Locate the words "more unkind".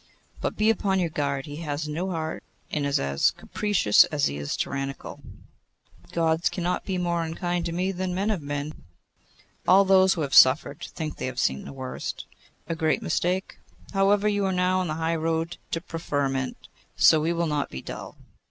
6.97-7.67